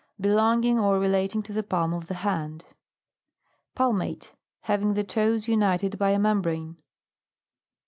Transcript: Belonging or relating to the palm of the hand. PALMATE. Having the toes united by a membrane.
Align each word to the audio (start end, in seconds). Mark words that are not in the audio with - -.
Belonging 0.19 0.79
or 0.79 0.97
relating 0.97 1.43
to 1.43 1.53
the 1.53 1.61
palm 1.61 1.93
of 1.93 2.07
the 2.07 2.15
hand. 2.15 2.65
PALMATE. 3.75 4.33
Having 4.61 4.95
the 4.95 5.03
toes 5.03 5.47
united 5.47 5.99
by 5.99 6.09
a 6.09 6.17
membrane. 6.17 6.77